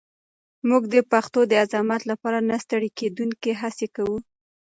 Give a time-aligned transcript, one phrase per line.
[0.69, 4.17] موږ د پښتو د عظمت لپاره نه ستړې کېدونکې هڅې کوو.